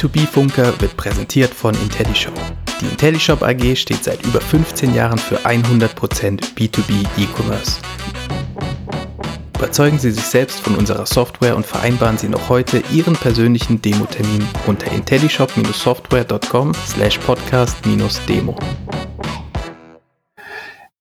[0.00, 2.34] Der B2B-Funker wird präsentiert von IntelliShop.
[2.80, 7.80] Die IntelliShop AG steht seit über 15 Jahren für 100% B2B E-Commerce.
[9.56, 14.46] Überzeugen Sie sich selbst von unserer Software und vereinbaren Sie noch heute Ihren persönlichen Demo-Termin
[14.66, 18.56] unter intellishop-software.com slash podcast-demo.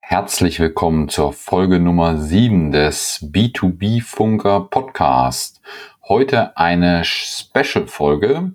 [0.09, 5.59] Herzlich willkommen zur Folge Nummer 7 des B2B Funker Podcast.
[6.07, 8.53] Heute eine Special-Folge,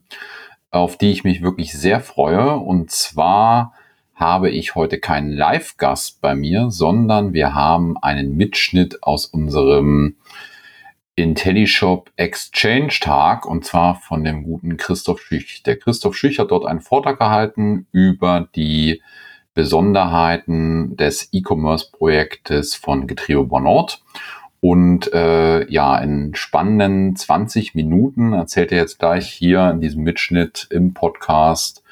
[0.70, 2.56] auf die ich mich wirklich sehr freue.
[2.56, 3.74] Und zwar
[4.14, 10.16] habe ich heute keinen Live-Gast bei mir, sondern wir haben einen Mitschnitt aus unserem
[11.16, 15.62] IntelliShop Exchange Tag und zwar von dem guten Christoph Schüch.
[15.64, 19.02] Der Christoph Schüch hat dort einen Vortrag gehalten über die
[19.54, 24.02] Besonderheiten des E-Commerce-Projektes von Getriebe Bonort.
[24.60, 30.68] Und äh, ja, in spannenden 20 Minuten erzählt er jetzt gleich hier in diesem Mitschnitt
[30.70, 31.82] im Podcast,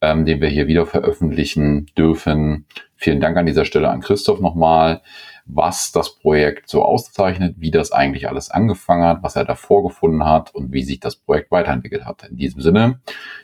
[0.00, 2.66] ähm, den wir hier wieder veröffentlichen dürfen.
[2.96, 5.02] Vielen Dank an dieser Stelle an Christoph nochmal,
[5.44, 10.24] was das Projekt so auszeichnet, wie das eigentlich alles angefangen hat, was er davor gefunden
[10.24, 12.24] hat und wie sich das Projekt weiterentwickelt hat.
[12.24, 13.00] In diesem Sinne,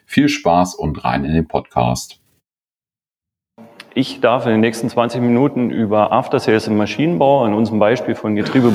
[0.06, 2.21] viel Spaß und rein in den Podcast.
[3.94, 8.14] Ich darf in den nächsten 20 Minuten über After Sales im Maschinenbau in unserem Beispiel
[8.14, 8.72] von Getriebe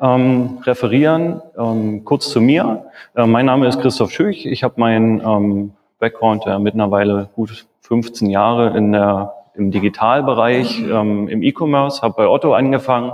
[0.00, 1.42] ähm, referieren.
[1.58, 2.86] Ähm, kurz zu mir.
[3.16, 4.46] Äh, mein Name ist Christoph Schüch.
[4.46, 11.26] Ich habe meinen ähm, Background äh, mittlerweile gut 15 Jahre in der, im Digitalbereich, ähm,
[11.28, 13.12] im E-Commerce, habe bei Otto angefangen,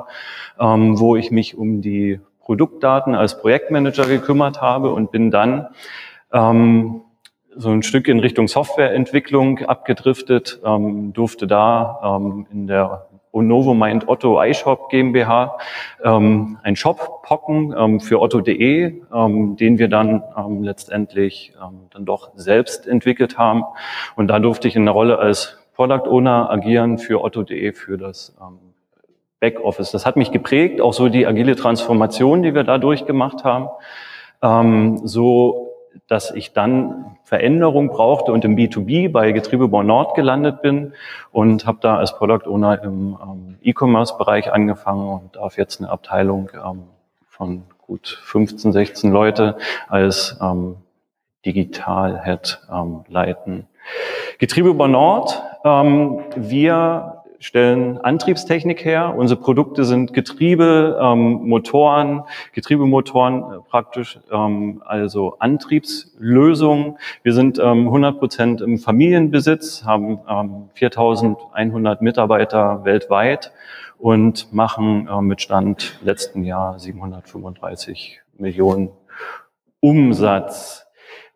[0.61, 5.69] ähm, wo ich mich um die Produktdaten als Projektmanager gekümmert habe und bin dann
[6.33, 7.03] ähm,
[7.57, 14.09] so ein Stück in Richtung Softwareentwicklung abgedriftet, ähm, durfte da ähm, in der Onovo Mind
[14.09, 15.59] Otto iShop GmbH
[16.05, 22.05] ähm, einen Shop pocken ähm, für otto.de, ähm, den wir dann ähm, letztendlich ähm, dann
[22.05, 23.65] doch selbst entwickelt haben.
[24.17, 28.37] Und da durfte ich in der Rolle als Product Owner agieren für otto.de, für das
[28.41, 28.59] ähm,
[29.41, 29.91] Backoffice.
[29.91, 33.69] Das hat mich geprägt, auch so die agile Transformation, die wir da durchgemacht haben.
[34.43, 35.72] Ähm, so
[36.09, 40.93] dass ich dann Veränderung brauchte und im B2B bei Getriebebau Nord gelandet bin
[41.31, 46.51] und habe da als Product Owner im ähm, E-Commerce-Bereich angefangen und darf jetzt eine Abteilung
[46.55, 46.85] ähm,
[47.29, 49.57] von gut 15, 16 Leute
[49.89, 50.77] als ähm,
[51.45, 53.67] Digital Head ähm, leiten.
[54.39, 59.15] Getriebebau Nord, ähm, wir stellen Antriebstechnik her.
[59.17, 62.23] Unsere Produkte sind Getriebe, ähm, Motoren,
[62.53, 66.99] Getriebemotoren äh, praktisch, ähm, also Antriebslösungen.
[67.25, 73.53] Wir sind ähm, 100 Prozent im Familienbesitz, haben ähm, 4.100 Mitarbeiter weltweit
[73.99, 78.91] und machen äh, mit Stand letzten Jahr 735 Millionen
[79.81, 80.87] Umsatz.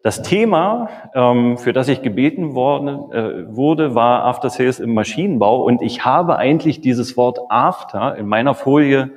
[0.07, 5.65] Das Thema, ähm, für das ich gebeten worden, äh, wurde, war After Sales im Maschinenbau.
[5.65, 9.11] Und ich habe eigentlich dieses Wort After in meiner Folie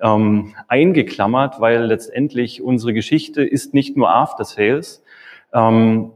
[0.00, 5.02] ähm, eingeklammert, weil letztendlich unsere Geschichte ist nicht nur After Sales.
[5.52, 6.12] Ähm,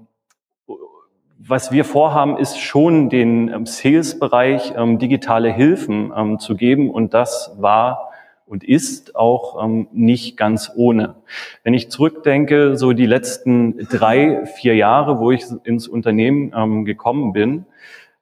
[1.36, 6.88] was wir vorhaben, ist schon den ähm, Sales-Bereich ähm, digitale Hilfen ähm, zu geben.
[6.88, 8.09] Und das war
[8.50, 11.14] und ist auch ähm, nicht ganz ohne.
[11.62, 17.32] Wenn ich zurückdenke, so die letzten drei, vier Jahre, wo ich ins Unternehmen ähm, gekommen
[17.32, 17.64] bin,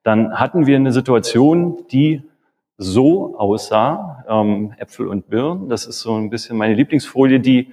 [0.03, 2.23] dann hatten wir eine Situation, die
[2.77, 5.71] so aussah, ähm, Äpfel und Birnen.
[5.71, 7.73] Das ist so ein bisschen meine Lieblingsfolie, die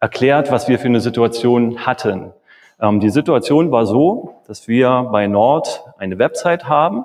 [0.00, 2.32] erklärt, was wir für eine Situation hatten.
[2.80, 7.04] Ähm, die Situation war so, dass wir bei Nord eine Website haben.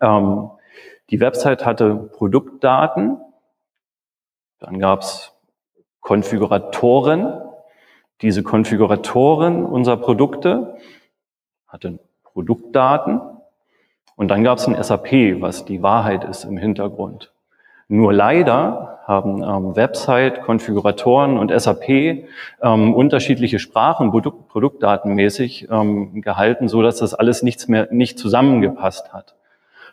[0.00, 0.50] Ähm,
[1.10, 3.18] die Website hatte Produktdaten,
[4.62, 5.32] dann gab es
[6.00, 7.40] Konfiguratoren.
[8.20, 10.76] Diese Konfiguratoren unserer Produkte
[11.66, 13.20] hatten Produktdaten.
[14.14, 17.32] Und dann gab es ein SAP, was die Wahrheit ist im Hintergrund.
[17.88, 21.88] Nur leider haben ähm, Website, Konfiguratoren und SAP
[22.62, 29.12] ähm, unterschiedliche Sprachen Produkt, produktdatenmäßig ähm, gehalten, so dass das alles nichts mehr nicht zusammengepasst
[29.12, 29.34] hat.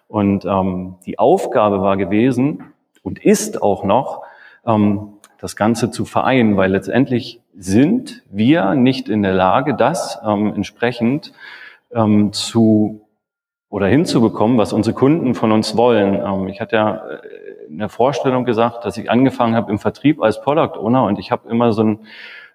[0.08, 4.24] Und ähm, die Aufgabe war gewesen und ist auch noch,
[4.64, 11.34] das Ganze zu vereinen, weil letztendlich sind wir nicht in der Lage, das ähm, entsprechend
[11.92, 13.02] ähm, zu
[13.70, 16.16] oder hinzubekommen, was unsere Kunden von uns wollen.
[16.16, 20.22] Ähm, ich hatte ja äh, in der Vorstellung gesagt, dass ich angefangen habe im Vertrieb
[20.22, 22.00] als Product Owner und ich habe immer so ein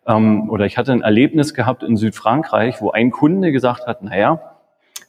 [0.07, 4.54] ähm, oder ich hatte ein Erlebnis gehabt in Südfrankreich, wo ein Kunde gesagt hat, naja,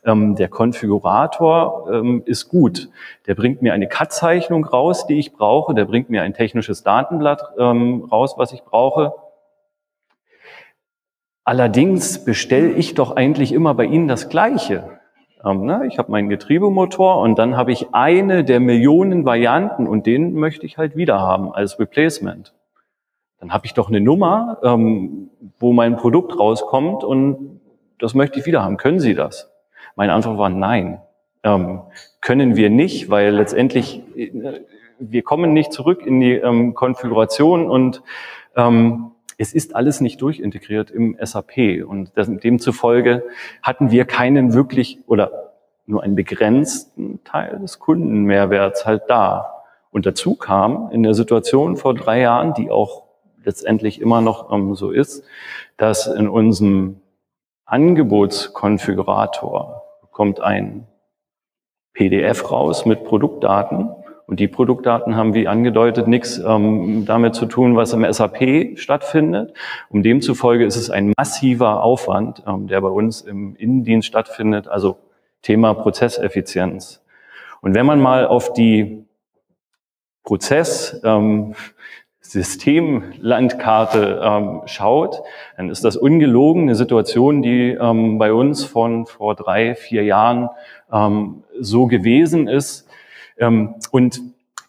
[0.05, 2.89] ähm, der Konfigurator ähm, ist gut.
[3.27, 5.73] Der bringt mir eine CAD-Zeichnung raus, die ich brauche.
[5.73, 9.13] Der bringt mir ein technisches Datenblatt ähm, raus, was ich brauche.
[11.43, 14.99] Allerdings bestelle ich doch eigentlich immer bei Ihnen das Gleiche.
[15.43, 15.83] Ähm, ne?
[15.87, 20.65] Ich habe meinen Getriebemotor und dann habe ich eine der Millionen Varianten und den möchte
[20.65, 22.53] ich halt wieder haben als Replacement.
[23.39, 25.29] Dann habe ich doch eine Nummer, ähm,
[25.59, 27.59] wo mein Produkt rauskommt und
[27.99, 28.77] das möchte ich wieder haben.
[28.77, 29.54] Können Sie das?
[29.95, 31.01] Meine Antwort war nein.
[31.43, 31.81] Ähm,
[32.21, 34.61] können wir nicht, weil letztendlich äh,
[34.99, 38.01] wir kommen nicht zurück in die ähm, Konfiguration und
[38.55, 43.23] ähm, es ist alles nicht durchintegriert im SAP und demzufolge
[43.61, 45.51] hatten wir keinen wirklich oder
[45.85, 49.63] nur einen begrenzten Teil des Kundenmehrwerts halt da.
[49.91, 53.03] Und dazu kam in der Situation vor drei Jahren, die auch
[53.43, 55.23] letztendlich immer noch ähm, so ist,
[55.77, 57.01] dass in unserem
[57.65, 59.74] Angebotskonfigurator
[60.15, 60.87] kommt ein
[61.93, 63.89] PDF raus mit Produktdaten
[64.27, 69.53] und die Produktdaten haben, wie angedeutet, nichts ähm, damit zu tun, was im SAP stattfindet.
[69.89, 74.99] Um demzufolge ist es ein massiver Aufwand, ähm, der bei uns im Innendienst stattfindet, also
[75.41, 77.03] Thema Prozesseffizienz.
[77.59, 79.05] Und wenn man mal auf die
[80.23, 81.55] Prozess, ähm,
[82.31, 85.21] Systemlandkarte ähm, schaut,
[85.57, 90.49] dann ist das ungelogen eine Situation, die ähm, bei uns von vor drei, vier Jahren
[90.91, 92.85] ähm, so gewesen ist,
[93.37, 94.21] ähm, und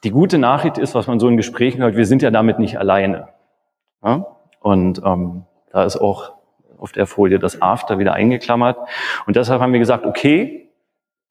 [0.05, 2.79] die gute Nachricht ist, was man so in Gesprächen hört, wir sind ja damit nicht
[2.79, 3.29] alleine.
[4.05, 4.26] Ja?
[4.61, 6.32] Und ähm, da ist auch
[6.79, 8.76] auf der Folie das After wieder eingeklammert.
[9.26, 10.70] Und deshalb haben wir gesagt, okay,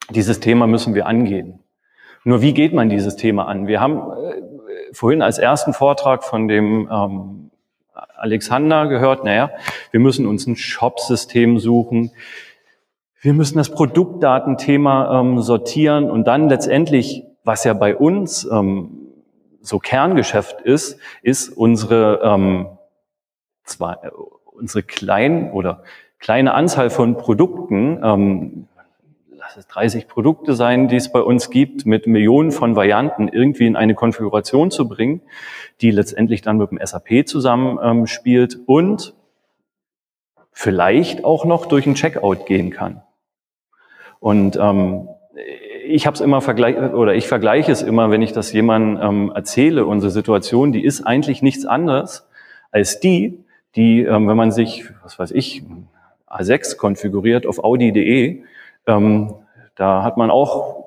[0.10, 1.60] dieses Thema müssen wir angehen.
[2.24, 3.68] Nur wie geht man dieses Thema an?
[3.68, 4.42] Wir haben äh,
[4.96, 7.52] vorhin als ersten Vortrag von dem ähm,
[8.18, 9.52] Alexander gehört, naja,
[9.92, 12.12] wir müssen uns ein Shop-System suchen.
[13.22, 19.06] Wir müssen das Produktdatenthema ähm, sortieren und dann letztendlich, was ja bei uns ähm,
[19.62, 22.68] so Kerngeschäft ist, ist unsere, ähm,
[23.64, 24.10] zwar, äh,
[24.46, 25.84] unsere klein oder
[26.20, 28.68] kleine Anzahl von Produkten, ähm,
[29.46, 33.68] lass es 30 Produkte sein, die es bei uns gibt, mit Millionen von Varianten irgendwie
[33.68, 35.22] in eine Konfiguration zu bringen,
[35.82, 39.14] die letztendlich dann mit dem SAP zusammenspielt ähm, und
[40.52, 43.04] vielleicht auch noch durch ein Checkout gehen kann.
[44.20, 45.10] Und ähm,
[45.86, 49.32] ich habe es immer vergleich oder ich vergleiche es immer, wenn ich das jemandem ähm,
[49.36, 52.28] erzähle, unsere Situation, die ist eigentlich nichts anderes
[52.72, 53.44] als die,
[53.76, 55.62] die, ähm, wenn man sich, was weiß ich,
[56.28, 58.44] A6 konfiguriert auf Audi.de,
[58.88, 59.36] ähm,
[59.76, 60.86] da hat man auch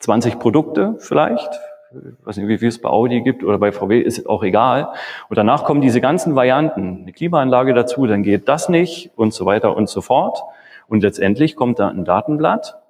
[0.00, 1.60] 20 Produkte vielleicht,
[1.92, 4.92] ich weiß nicht, wie viel es bei Audi gibt oder bei VW, ist auch egal.
[5.28, 9.44] Und danach kommen diese ganzen Varianten, eine Klimaanlage dazu, dann geht das nicht und so
[9.44, 10.42] weiter und so fort.
[10.86, 12.80] Und letztendlich kommt da ein Datenblatt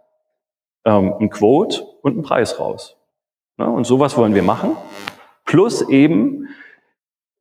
[0.84, 2.96] ähm, ein Quote und ein Preis raus.
[3.58, 4.76] Ja, und sowas wollen wir machen.
[5.44, 6.48] Plus eben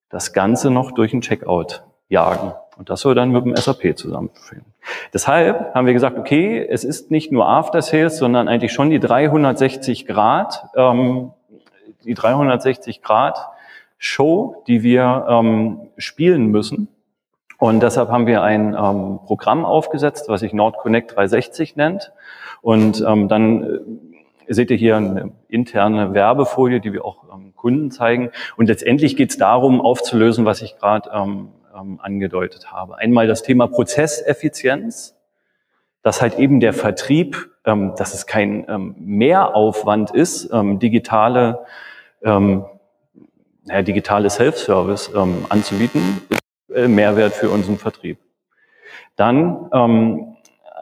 [0.10, 2.54] das Ganze noch durch ein Checkout jagen.
[2.78, 4.66] Und das soll dann mit dem SAP zusammenführen.
[5.14, 9.00] Deshalb haben wir gesagt, okay, es ist nicht nur After Sales, sondern eigentlich schon die
[9.00, 11.32] 360 Grad, ähm,
[12.06, 13.38] die 360 Grad
[13.98, 16.88] Show, die wir ähm, spielen müssen.
[17.58, 22.14] Und deshalb haben wir ein ähm, Programm aufgesetzt, was sich Nord Connect 360 nennt.
[22.62, 23.64] Und ähm, dann
[24.48, 28.32] äh, seht ihr hier eine interne Werbefolie, die wir auch ähm, Kunden zeigen.
[28.56, 32.98] Und letztendlich geht es darum, aufzulösen, was ich gerade ähm, ähm, angedeutet habe.
[32.98, 35.16] Einmal das Thema Prozesseffizienz,
[36.02, 41.66] dass halt eben der Vertrieb, ähm, dass es kein ähm, Mehraufwand ist, ähm, digitale,
[42.24, 42.66] ähm,
[43.66, 46.22] ja, digitale Self-Service ähm, anzubieten,
[46.74, 48.20] äh, Mehrwert für unseren Vertrieb.
[49.16, 49.70] Dann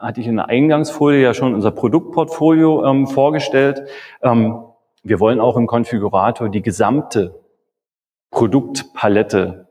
[0.00, 3.82] hatte ich in der Eingangsfolie ja schon unser Produktportfolio vorgestellt.
[4.22, 7.40] Wir wollen auch im Konfigurator die gesamte
[8.30, 9.67] Produktpalette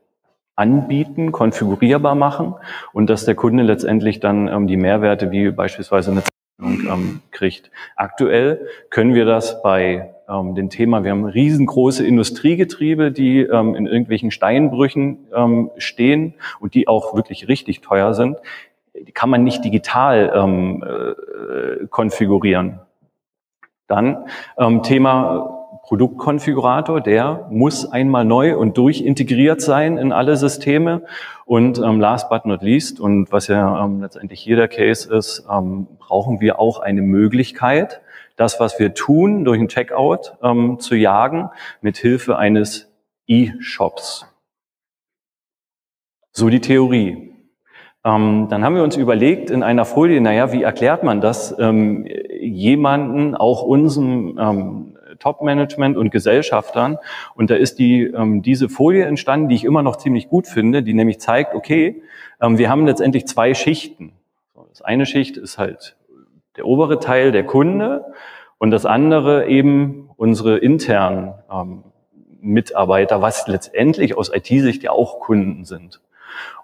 [0.58, 2.54] anbieten, konfigurierbar machen
[2.92, 7.70] und dass der Kunde letztendlich dann ähm, die Mehrwerte wie beispielsweise eine Zeichnung ähm, kriegt.
[7.96, 13.86] Aktuell können wir das bei ähm, dem Thema, wir haben riesengroße Industriegetriebe, die ähm, in
[13.86, 18.36] irgendwelchen Steinbrüchen ähm, stehen und die auch wirklich richtig teuer sind
[19.06, 22.80] die kann man nicht digital ähm, äh, konfigurieren.
[23.86, 24.26] Dann
[24.58, 25.57] ähm, Thema
[25.88, 31.00] Produktkonfigurator, der muss einmal neu und durchintegriert sein in alle Systeme.
[31.46, 35.46] Und ähm, last but not least, und was ja ähm, letztendlich hier der Case ist,
[35.50, 38.02] ähm, brauchen wir auch eine Möglichkeit,
[38.36, 41.48] das, was wir tun, durch ein Checkout ähm, zu jagen,
[41.80, 42.92] mit Hilfe eines
[43.26, 44.26] E-Shops.
[46.32, 47.32] So die Theorie.
[48.04, 52.06] Ähm, dann haben wir uns überlegt in einer Folie, naja, wie erklärt man das ähm,
[52.38, 56.98] jemanden, auch unserem ähm, Top-Management und Gesellschaftern.
[57.34, 60.82] Und da ist die, ähm, diese Folie entstanden, die ich immer noch ziemlich gut finde,
[60.82, 62.02] die nämlich zeigt, okay,
[62.40, 64.12] ähm, wir haben letztendlich zwei Schichten.
[64.68, 65.96] Das eine Schicht ist halt
[66.56, 68.04] der obere Teil der Kunde
[68.58, 71.84] und das andere eben unsere internen ähm,
[72.40, 76.00] Mitarbeiter, was letztendlich aus IT-Sicht ja auch Kunden sind.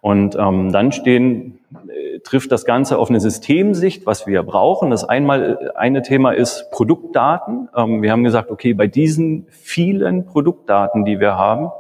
[0.00, 4.90] Und ähm, dann stehen, äh, trifft das Ganze auf eine Systemsicht, was wir brauchen.
[4.90, 7.69] Das einmal äh, eine Thema ist Produktdaten.
[7.75, 11.71] Ähm, wir haben gesagt, okay, bei diesen vielen Produktdaten, die wir haben,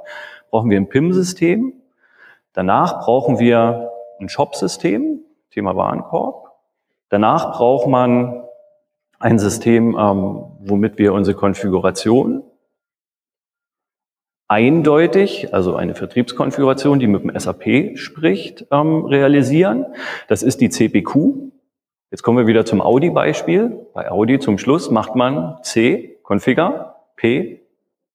[0.50, 1.72] brauchen wir ein PIM-System.
[2.52, 5.20] Danach brauchen wir ein Shop-System,
[5.50, 6.52] Thema Warenkorb.
[7.08, 8.44] Danach braucht man
[9.18, 12.42] ein System, ähm, womit wir unsere Konfiguration
[14.48, 19.86] eindeutig, also eine Vertriebskonfiguration, die mit dem SAP spricht, ähm, realisieren.
[20.28, 21.16] Das ist die CPQ.
[22.10, 23.86] Jetzt kommen wir wieder zum Audi-Beispiel.
[23.94, 27.62] Bei Audi zum Schluss macht man C, Configure, P,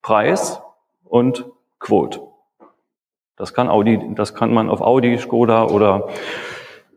[0.02, 0.62] Preis
[1.04, 1.46] und
[1.80, 2.22] Quote.
[3.36, 6.10] Das kann Audi, das kann man auf Audi, Skoda oder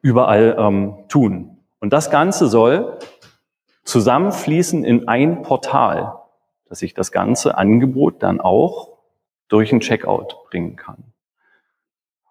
[0.02, 1.58] überall ähm, tun.
[1.80, 2.98] Und das Ganze soll
[3.84, 6.18] zusammenfließen in ein Portal,
[6.68, 8.91] dass ich das ganze Angebot dann auch
[9.52, 10.96] durch ein Checkout bringen kann.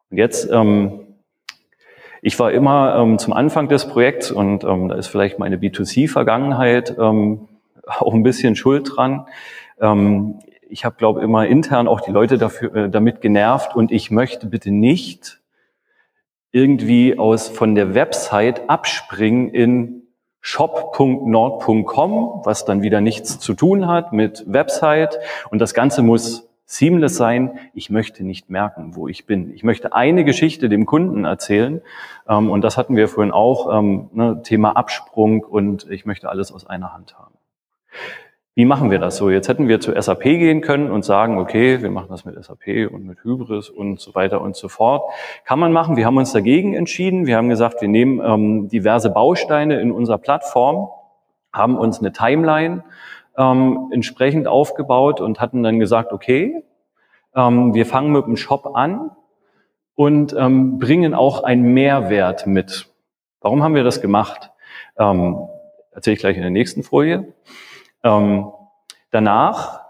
[0.09, 1.07] Und jetzt, ähm,
[2.21, 6.95] ich war immer ähm, zum Anfang des Projekts und ähm, da ist vielleicht meine B2C-Vergangenheit
[6.99, 7.47] ähm,
[7.87, 9.27] auch ein bisschen schuld dran.
[9.79, 14.09] Ähm, ich habe, glaube immer intern auch die Leute dafür, äh, damit genervt und ich
[14.09, 15.39] möchte bitte nicht
[16.51, 20.03] irgendwie aus von der Website abspringen in
[20.41, 25.19] shop.nord.com, was dann wieder nichts zu tun hat mit Website
[25.51, 27.59] und das Ganze muss seamless sein.
[27.73, 29.53] Ich möchte nicht merken, wo ich bin.
[29.53, 31.81] Ich möchte eine Geschichte dem Kunden erzählen.
[32.29, 36.51] Ähm, und das hatten wir vorhin auch, ähm, ne, Thema Absprung und ich möchte alles
[36.51, 37.33] aus einer Hand haben.
[38.55, 39.29] Wie machen wir das so?
[39.29, 42.89] Jetzt hätten wir zu SAP gehen können und sagen, okay, wir machen das mit SAP
[42.91, 45.03] und mit Hybris und so weiter und so fort.
[45.45, 45.97] Kann man machen.
[45.97, 47.25] Wir haben uns dagegen entschieden.
[47.25, 50.89] Wir haben gesagt, wir nehmen ähm, diverse Bausteine in unserer Plattform,
[51.51, 52.83] haben uns eine Timeline
[53.41, 56.63] ähm, entsprechend aufgebaut und hatten dann gesagt, okay,
[57.35, 59.11] ähm, wir fangen mit dem Shop an
[59.95, 62.87] und ähm, bringen auch einen Mehrwert mit.
[63.41, 64.51] Warum haben wir das gemacht?
[64.97, 65.39] Ähm,
[65.91, 67.33] erzähle ich gleich in der nächsten Folie.
[68.03, 68.51] Ähm,
[69.09, 69.81] danach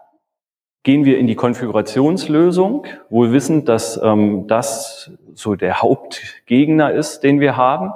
[0.83, 7.39] gehen wir in die Konfigurationslösung, wohl wissend, dass ähm, das so der Hauptgegner ist, den
[7.39, 7.91] wir haben.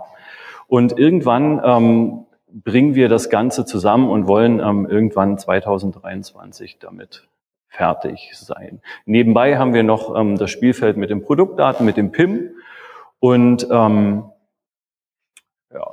[0.67, 2.24] Und irgendwann ähm,
[2.63, 7.27] bringen wir das Ganze zusammen und wollen ähm, irgendwann 2023 damit
[7.67, 8.81] fertig sein.
[9.05, 12.51] Nebenbei haben wir noch ähm, das Spielfeld mit den Produktdaten, mit dem PIM
[13.19, 14.23] und ähm,
[15.73, 15.85] ja,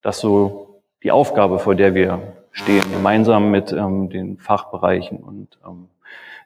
[0.00, 5.88] das so die Aufgabe, vor der wir stehen, gemeinsam mit ähm, den Fachbereichen und ähm,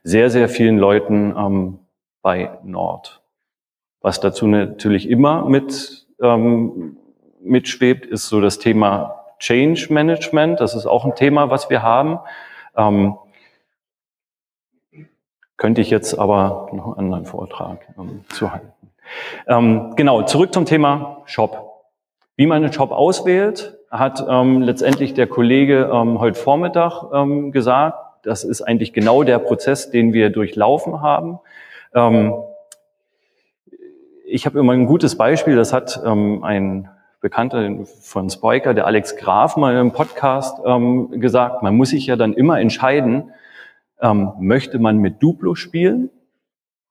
[0.02, 1.78] sehr, sehr vielen Leuten ähm,
[2.22, 3.22] bei Nord.
[4.00, 6.96] Was dazu natürlich immer mit ähm,
[7.40, 10.60] mitschwebt, ist so das Thema Change Management.
[10.60, 12.18] Das ist auch ein Thema, was wir haben.
[12.76, 13.16] Ähm,
[15.56, 18.72] könnte ich jetzt aber noch einen anderen Vortrag ähm, zu halten.
[19.46, 21.84] Ähm, genau, zurück zum Thema Shop.
[22.36, 27.98] Wie man einen Shop auswählt, hat ähm, letztendlich der Kollege ähm, heute Vormittag ähm, gesagt.
[28.24, 31.38] Das ist eigentlich genau der Prozess, den wir durchlaufen haben.
[31.94, 32.34] Ähm,
[34.26, 36.88] ich habe immer ein gutes Beispiel, das hat ähm, ein
[37.24, 42.16] Bekannter von Spiker, der Alex Graf, mal im Podcast ähm, gesagt, man muss sich ja
[42.16, 43.32] dann immer entscheiden,
[43.98, 46.10] ähm, möchte man mit Duplo spielen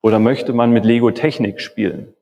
[0.01, 2.15] oder möchte man mit Lego Technik spielen?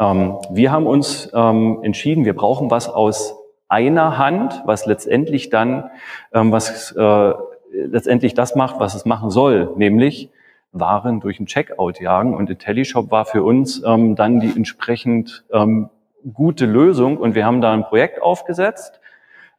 [0.00, 3.36] Ähm, wir haben uns ähm, entschieden, wir brauchen was aus
[3.68, 5.90] einer Hand, was letztendlich dann,
[6.32, 7.32] ähm, was äh,
[7.72, 10.28] letztendlich das macht, was es machen soll, nämlich
[10.72, 12.34] Waren durch ein Checkout jagen.
[12.34, 15.88] Und IntelliShop war für uns ähm, dann die entsprechend ähm,
[16.32, 19.00] gute Lösung und wir haben da ein Projekt aufgesetzt.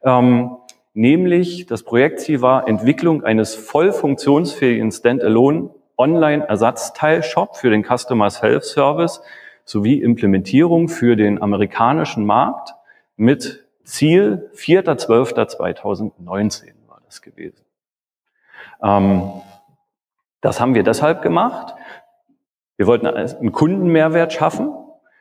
[0.02, 0.56] Ähm,
[0.92, 9.22] nämlich das Projektziel war Entwicklung eines voll funktionsfähigen Standalone Online-Ersatzteil-Shop für den Customer Self-Service
[9.64, 12.74] sowie Implementierung für den amerikanischen Markt
[13.16, 17.64] mit Ziel 4.12.2019 war das gewesen.
[18.82, 19.30] Ähm,
[20.40, 21.74] das haben wir deshalb gemacht.
[22.76, 24.72] Wir wollten einen Kundenmehrwert schaffen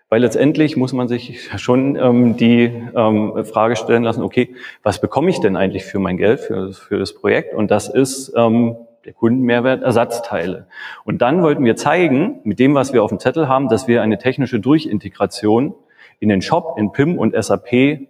[0.09, 5.29] weil letztendlich muss man sich schon ähm, die ähm, Frage stellen lassen, okay, was bekomme
[5.29, 7.53] ich denn eigentlich für mein Geld, für, für das Projekt?
[7.55, 10.67] Und das ist ähm, der Kundenmehrwert Ersatzteile.
[11.03, 14.01] Und dann wollten wir zeigen, mit dem, was wir auf dem Zettel haben, dass wir
[14.01, 15.75] eine technische Durchintegration
[16.19, 18.07] in den Shop, in PIM und SAP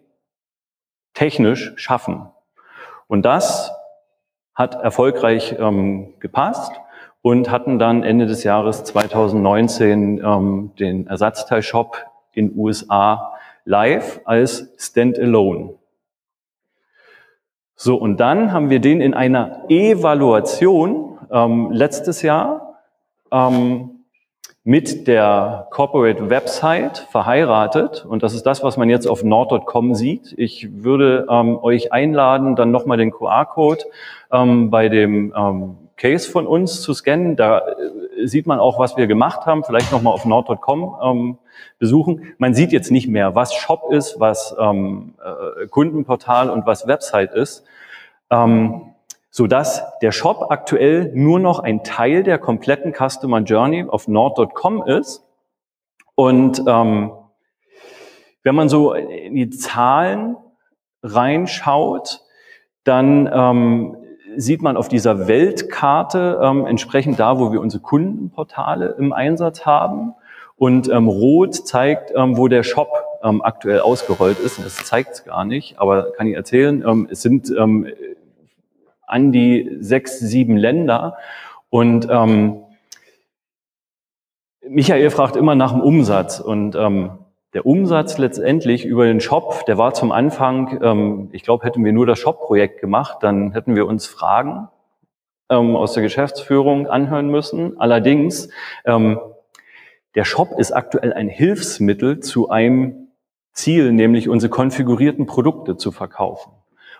[1.14, 2.28] technisch schaffen.
[3.08, 3.72] Und das
[4.56, 6.72] hat erfolgreich ähm, gepasst
[7.24, 11.98] und hatten dann Ende des Jahres 2019 ähm, den Ersatzteilshop
[12.34, 13.34] in USA
[13.65, 15.75] live als Standalone.
[17.75, 22.80] So, und dann haben wir den in einer Evaluation ähm, letztes Jahr
[23.32, 24.03] ähm,
[24.65, 28.06] mit der Corporate Website verheiratet.
[28.06, 30.34] Und das ist das, was man jetzt auf nord.com sieht.
[30.38, 33.84] Ich würde ähm, euch einladen, dann nochmal den QR-Code
[34.32, 37.36] ähm, bei dem ähm, Case von uns zu scannen.
[37.36, 39.64] Da äh, sieht man auch, was wir gemacht haben.
[39.64, 41.38] Vielleicht nochmal auf nord.com ähm,
[41.80, 42.34] besuchen.
[42.38, 47.34] Man sieht jetzt nicht mehr, was Shop ist, was ähm, äh, Kundenportal und was Website
[47.34, 47.64] ist.
[48.30, 48.94] Ähm,
[49.30, 54.84] so dass der Shop aktuell nur noch ein Teil der kompletten Customer Journey auf nord.com
[54.86, 55.26] ist.
[56.14, 57.12] Und ähm,
[58.44, 60.38] wenn man so in die Zahlen
[61.02, 62.22] reinschaut,
[62.84, 63.98] dann ähm,
[64.38, 70.13] sieht man auf dieser Weltkarte ähm, entsprechend da, wo wir unsere Kundenportale im Einsatz haben.
[70.56, 72.90] Und ähm, Rot zeigt, ähm, wo der Shop
[73.24, 74.63] ähm, aktuell ausgerollt ist.
[74.63, 76.84] Das zeigt es gar nicht, aber kann ich erzählen.
[76.88, 77.88] Ähm, es sind ähm,
[79.08, 81.18] an die sechs, sieben Länder.
[81.70, 82.62] Und ähm,
[84.68, 86.40] Michael fragt immer nach dem Umsatz.
[86.40, 87.12] Und ähm,
[87.53, 91.93] der Umsatz letztendlich über den Shop, der war zum Anfang, ähm, ich glaube, hätten wir
[91.93, 94.69] nur das Shop-Projekt gemacht, dann hätten wir uns Fragen
[95.50, 97.79] ähm, aus der Geschäftsführung anhören müssen.
[97.79, 98.50] Allerdings,
[98.86, 99.19] ähm,
[100.15, 103.07] der Shop ist aktuell ein Hilfsmittel zu einem
[103.51, 106.51] Ziel, nämlich unsere konfigurierten Produkte zu verkaufen.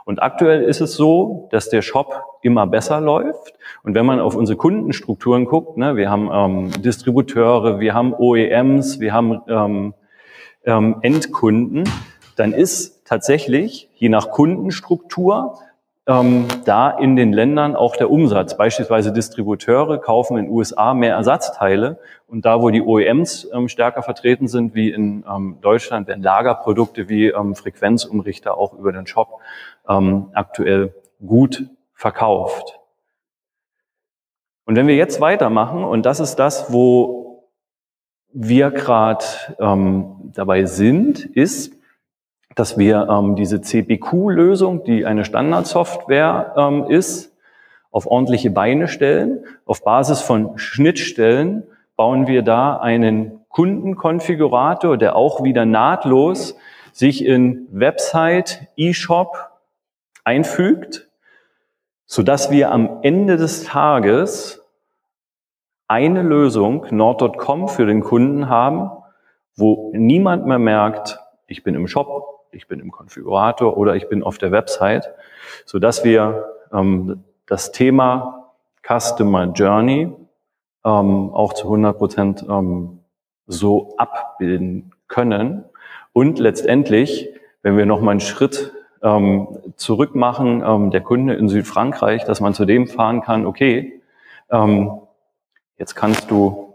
[0.06, 3.54] Und aktuell ist es so, dass der Shop immer besser läuft.
[3.84, 9.00] Und wenn man auf unsere Kundenstrukturen guckt, ne, wir haben ähm, Distributeure, wir haben OEMs,
[9.00, 9.94] wir haben ähm,
[10.66, 11.84] ähm, Endkunden,
[12.36, 15.60] dann ist tatsächlich je nach Kundenstruktur
[16.06, 18.58] ähm, da in den Ländern auch der Umsatz.
[18.58, 24.48] Beispielsweise Distributeure kaufen in USA mehr Ersatzteile und da, wo die OEMs ähm, stärker vertreten
[24.48, 29.40] sind, wie in ähm, Deutschland, werden Lagerprodukte wie ähm, Frequenzumrichter auch über den Shop
[29.88, 30.94] ähm, aktuell
[31.26, 32.80] gut verkauft.
[34.66, 37.23] Und wenn wir jetzt weitermachen, und das ist das, wo
[38.34, 39.26] wir gerade
[39.60, 41.74] ähm, dabei sind, ist,
[42.56, 47.32] dass wir ähm, diese CPQ-Lösung, die eine Standardsoftware ähm, ist,
[47.92, 49.46] auf ordentliche Beine stellen.
[49.66, 51.64] Auf Basis von Schnittstellen
[51.96, 56.56] bauen wir da einen Kundenkonfigurator, der auch wieder nahtlos
[56.92, 59.52] sich in Website, E-Shop
[60.24, 61.08] einfügt,
[62.06, 64.63] so dass wir am Ende des Tages
[65.94, 68.90] eine Lösung Nord.com für den Kunden haben,
[69.56, 74.24] wo niemand mehr merkt, ich bin im Shop, ich bin im Konfigurator oder ich bin
[74.24, 75.14] auf der Website,
[75.66, 78.50] so dass wir ähm, das Thema
[78.82, 80.12] Customer Journey
[80.84, 83.02] ähm, auch zu 100 Prozent ähm,
[83.46, 85.64] so abbilden können.
[86.12, 87.30] Und letztendlich,
[87.62, 92.42] wenn wir noch mal einen Schritt ähm, zurück machen, ähm, der Kunde in Südfrankreich, dass
[92.42, 94.02] man zu dem fahren kann, okay,
[94.50, 95.03] ähm,
[95.78, 96.74] jetzt kannst du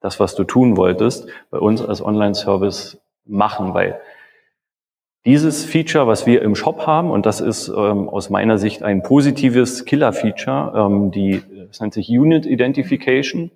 [0.00, 4.00] das, was du tun wolltest, bei uns als Online-Service machen, weil
[5.26, 9.02] dieses Feature, was wir im Shop haben, und das ist ähm, aus meiner Sicht ein
[9.02, 13.50] positives Killer-Feature, ähm, die, das nennt sich Unit Identification.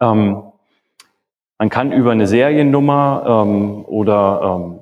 [0.00, 0.42] Ähm,
[1.58, 4.78] man kann über eine Seriennummer ähm, oder ähm,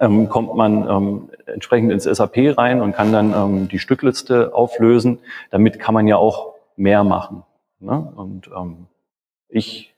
[0.00, 5.18] ähm, kommt man ähm, entsprechend ins SAP rein und kann dann ähm, die Stückliste auflösen.
[5.50, 7.44] Damit kann man ja auch mehr machen.
[7.80, 8.12] Ne?
[8.16, 8.86] Und ähm,
[9.48, 9.94] ich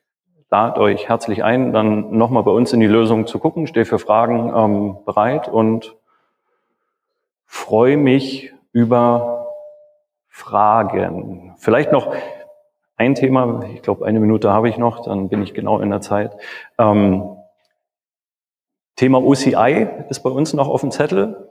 [0.51, 3.99] lade euch herzlich ein, dann nochmal bei uns in die Lösung zu gucken, stehe für
[3.99, 5.97] Fragen ähm, bereit und
[7.47, 9.47] freue mich über
[10.29, 11.55] Fragen.
[11.59, 12.15] Vielleicht noch
[12.97, 16.01] ein Thema, ich glaube, eine Minute habe ich noch, dann bin ich genau in der
[16.01, 16.37] Zeit.
[16.79, 17.37] Ähm,
[18.97, 21.51] Thema OCI ist bei uns noch auf dem Zettel.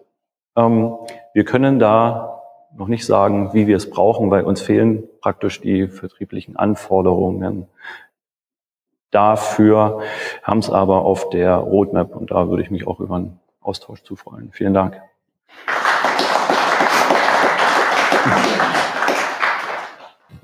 [0.56, 0.96] Ähm,
[1.34, 2.42] wir können da
[2.78, 7.68] noch nicht sagen, wie wir es brauchen, weil uns fehlen praktisch die vertrieblichen Anforderungen
[9.12, 10.02] dafür,
[10.44, 14.04] haben es aber auf der Roadmap und da würde ich mich auch über einen Austausch
[14.04, 14.50] zufreuen.
[14.52, 15.02] Vielen Dank.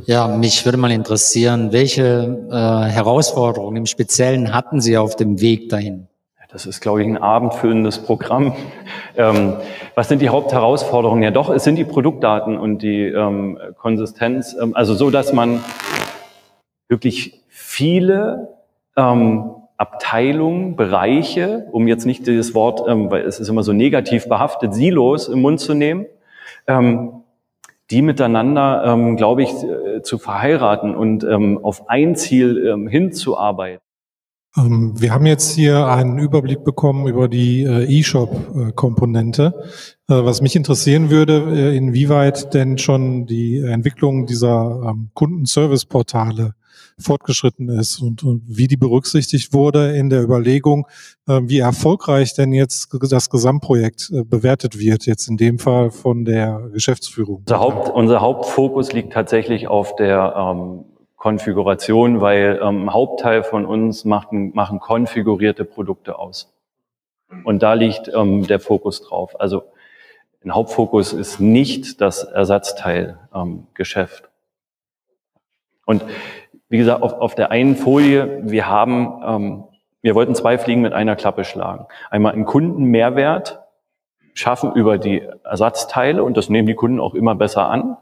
[0.05, 5.69] Ja, mich würde mal interessieren, welche äh, Herausforderungen im Speziellen hatten Sie auf dem Weg
[5.69, 6.07] dahin?
[6.51, 8.53] Das ist, glaube ich, ein abendfüllendes Programm.
[9.15, 9.53] Ähm,
[9.95, 11.23] was sind die Hauptherausforderungen?
[11.23, 14.53] Ja, doch, es sind die Produktdaten und die ähm, Konsistenz.
[14.61, 15.63] Ähm, also so, dass man
[16.89, 18.49] wirklich viele
[18.97, 24.27] ähm, Abteilungen, Bereiche, um jetzt nicht dieses Wort, ähm, weil es ist immer so negativ
[24.27, 26.05] behaftet, Silos im Mund zu nehmen,
[26.67, 27.23] ähm,
[27.91, 33.83] die miteinander, glaube ich, äh, zu verheiraten und auf ein Ziel hinzuarbeiten.
[34.57, 39.53] Ähm, wir haben jetzt hier einen Überblick bekommen über die äh, E-Shop-Komponente.
[40.09, 46.55] Äh, was mich interessieren würde, äh, inwieweit denn schon die Entwicklung dieser ähm, Kundenservice-Portale
[46.99, 50.87] fortgeschritten ist und, und, wie die berücksichtigt wurde in der Überlegung,
[51.25, 57.37] wie erfolgreich denn jetzt das Gesamtprojekt bewertet wird, jetzt in dem Fall von der Geschäftsführung.
[57.39, 60.85] Unser, Haupt, unser Hauptfokus liegt tatsächlich auf der ähm,
[61.21, 66.51] Konfiguration, weil ähm, Hauptteil von uns machen, machen konfigurierte Produkte aus.
[67.43, 69.39] Und da liegt ähm, der Fokus drauf.
[69.39, 69.65] Also
[70.43, 74.23] ein Hauptfokus ist nicht das Ersatzteilgeschäft.
[74.23, 74.29] Ähm,
[75.85, 76.03] Und
[76.69, 79.63] wie gesagt, auf, auf der einen Folie, wir haben, ähm,
[80.01, 81.85] wir wollten zwei Fliegen mit einer Klappe schlagen.
[82.09, 83.61] Einmal einen Kundenmehrwert
[84.33, 87.97] schaffen über die Ersatzteile und das nehmen die Kunden auch immer besser an.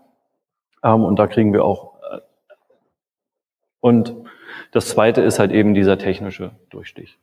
[0.86, 1.99] Ähm, und da kriegen wir auch
[3.80, 4.16] und
[4.72, 7.18] das zweite ist halt eben dieser technische Durchstich.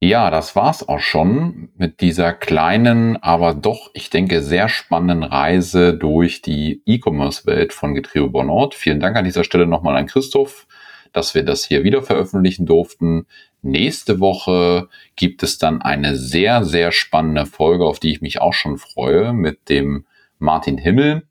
[0.00, 5.92] Ja, das war's auch schon mit dieser kleinen, aber doch, ich denke, sehr spannenden Reise
[5.92, 8.76] durch die E-Commerce-Welt von Getriebe Bonort.
[8.76, 10.68] Vielen Dank an dieser Stelle nochmal an Christoph,
[11.12, 13.26] dass wir das hier wieder veröffentlichen durften.
[13.62, 18.54] Nächste Woche gibt es dann eine sehr, sehr spannende Folge, auf die ich mich auch
[18.54, 20.06] schon freue, mit dem
[20.38, 21.24] Martin Himmel.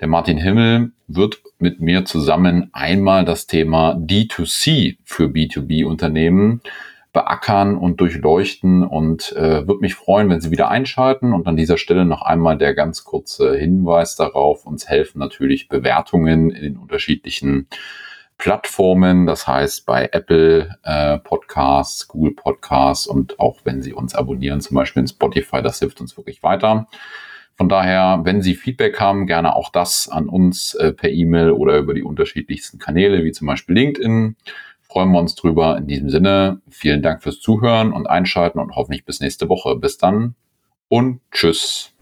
[0.00, 6.60] Der Martin Himmel wird mit mir zusammen einmal das Thema D2C für B2B-Unternehmen
[7.14, 11.32] beackern und durchleuchten und äh, würde mich freuen, wenn Sie wieder einschalten.
[11.32, 14.66] Und an dieser Stelle noch einmal der ganz kurze Hinweis darauf.
[14.66, 17.68] Uns helfen natürlich Bewertungen in den unterschiedlichen
[18.36, 24.60] Plattformen, das heißt bei Apple äh, Podcasts, Google Podcasts und auch wenn Sie uns abonnieren,
[24.60, 26.86] zum Beispiel in Spotify, das hilft uns wirklich weiter.
[27.56, 31.78] Von daher, wenn Sie Feedback haben, gerne auch das an uns äh, per E-Mail oder
[31.78, 34.36] über die unterschiedlichsten Kanäle, wie zum Beispiel LinkedIn.
[34.82, 35.76] Freuen wir uns drüber.
[35.78, 39.74] In diesem Sinne, vielen Dank fürs Zuhören und Einschalten und hoffentlich bis nächste Woche.
[39.76, 40.34] Bis dann
[40.88, 41.92] und tschüss.